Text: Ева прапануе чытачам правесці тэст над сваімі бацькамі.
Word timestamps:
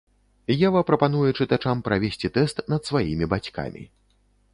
Ева 0.67 0.81
прапануе 0.89 1.29
чытачам 1.39 1.83
правесці 1.87 2.31
тэст 2.39 2.63
над 2.73 2.81
сваімі 2.91 3.29
бацькамі. 3.35 3.83